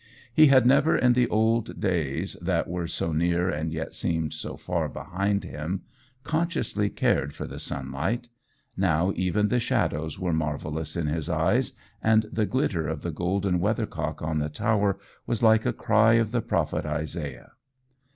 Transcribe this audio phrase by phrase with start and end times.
[0.33, 4.57] He had never in the old days that were so near and yet seemed so
[4.57, 5.81] far behind him,
[6.23, 8.27] consciously cared for the sunlight:
[8.75, 13.85] now even the shadows were marvellous in his eyes, and the glitter the golden weather
[13.85, 17.51] cock on the tower was like a cry of the prophet Isaiah.